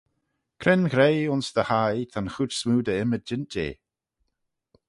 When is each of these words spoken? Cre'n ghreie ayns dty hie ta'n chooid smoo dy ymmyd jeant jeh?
Cre'n 0.61 0.83
ghreie 0.91 1.29
ayns 1.31 1.49
dty 1.55 1.63
hie 1.69 2.07
ta'n 2.11 2.31
chooid 2.33 2.51
smoo 2.59 2.81
dy 2.85 2.95
ymmyd 3.03 3.23
jeant 3.27 3.51
jeh? 3.53 3.75